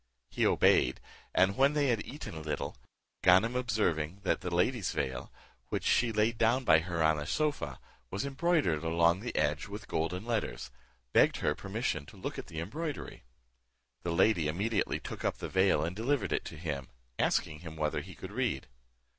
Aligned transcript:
He 0.31 0.47
obeyed; 0.47 0.99
and 1.31 1.55
when 1.55 1.73
they 1.73 1.89
had 1.89 2.03
eaten 2.03 2.33
a 2.33 2.39
little, 2.41 2.75
Ganem 3.21 3.55
observing 3.55 4.21
that 4.23 4.41
the 4.41 4.49
lady's 4.49 4.93
veil, 4.93 5.31
which 5.69 5.83
she 5.83 6.11
laid 6.11 6.39
down 6.39 6.63
by 6.63 6.79
her 6.79 7.03
on 7.03 7.19
a 7.19 7.27
sofa, 7.27 7.79
was 8.09 8.25
embroidered 8.25 8.83
along 8.83 9.19
the 9.19 9.35
edge 9.35 9.67
with 9.67 9.87
golden 9.87 10.25
letters, 10.25 10.71
begged 11.13 11.37
her 11.37 11.53
permission 11.53 12.07
to 12.07 12.17
look 12.17 12.39
on 12.39 12.45
the 12.47 12.59
embroidery. 12.59 13.21
The 14.01 14.11
lady 14.11 14.47
immediately 14.47 14.99
took 14.99 15.23
up 15.23 15.37
the 15.37 15.47
veil, 15.49 15.85
and 15.85 15.95
delivered 15.95 16.31
it 16.31 16.45
to 16.45 16.57
him, 16.57 16.89
asking 17.19 17.59
him 17.59 17.75
whether 17.75 18.01
he 18.01 18.15
could 18.15 18.31
read? 18.31 18.65